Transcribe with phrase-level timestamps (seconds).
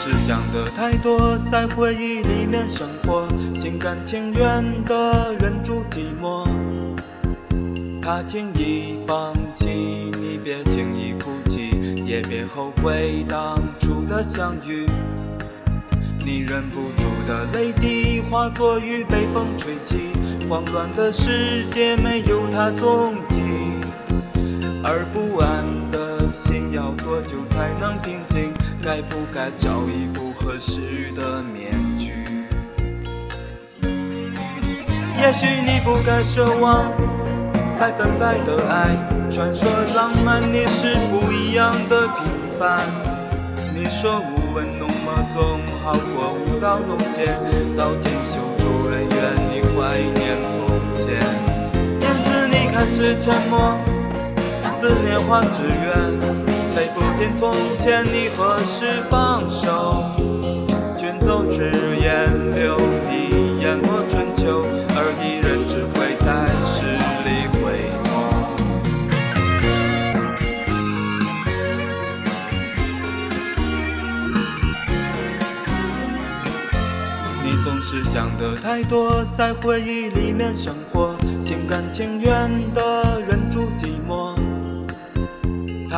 [0.00, 6.46] 是想的太多，在回忆里面生活，心甘情愿的忍住寂寞。
[8.00, 9.66] 他轻易放弃，
[10.20, 14.86] 你别轻易哭泣，也别后悔当初的相遇。
[16.24, 20.12] 你忍不住的泪滴化作雨，被风吹起，
[20.48, 23.40] 慌乱的世界没有他踪迹，
[24.84, 25.66] 而不安
[26.30, 28.52] 心要多久才能平静？
[28.82, 32.12] 该不该找一副合适的面具？
[35.20, 36.90] 也许你不该奢望
[37.78, 38.96] 百分百的爱，
[39.30, 42.26] 传说浪漫你是不一样的平
[42.58, 42.80] 凡。
[43.74, 47.36] 你说无问浓墨总好过舞刀弄剑，
[47.76, 49.16] 刀剑修竹恩怨，
[49.50, 50.56] 你怀念从
[50.96, 51.20] 前。
[52.00, 53.76] 因此你开始沉默，
[54.78, 55.92] 思念化志远。
[56.76, 60.04] 泪不见从前，你何时放手？
[60.96, 62.78] 卷走纸烟，留
[63.10, 66.84] 你淹没春秋，而一人只会在十
[67.26, 67.58] 里回
[68.04, 68.06] 眸。
[77.42, 83.57] 你总是想的太多，在回忆里面生活，心甘情愿的忍住。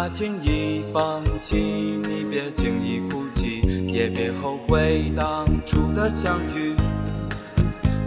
[0.00, 1.56] 他轻易放弃，
[2.04, 6.72] 你别轻易哭泣，也别后悔当初的相遇。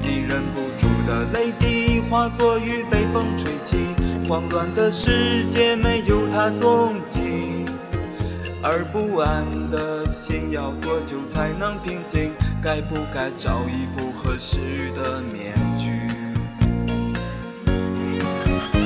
[0.02, 3.76] 你忍不住的泪滴化作雨，被风吹起，
[4.26, 7.66] 慌乱的世界没有他踪迹，
[8.64, 12.32] 而不安的心要多久才能平静？
[12.64, 14.60] 该不该找一副合适
[14.96, 15.90] 的面具？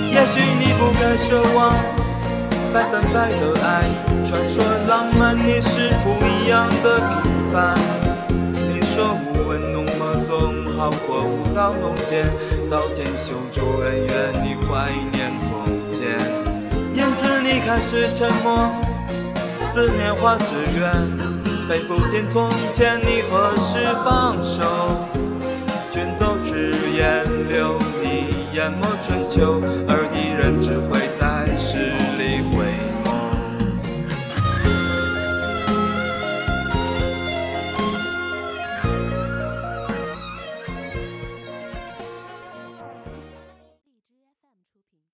[0.10, 2.05] 也许你不该奢望。
[2.76, 3.88] 百分百的爱，
[4.26, 7.74] 传说浪漫，你是不一样的平凡。
[8.68, 12.26] 你说无问浓墨总好过舞刀弄剑，
[12.70, 16.20] 刀剑修竹恩怨，你怀念从前。
[16.94, 18.70] 因此你开始沉默，
[19.64, 21.18] 思念化纸鸢。
[21.70, 24.66] 飞不见从前，你何时放手？
[25.94, 31.78] 卷走纸烟，留你淹没春秋，而一人只会在十
[32.18, 32.36] 里。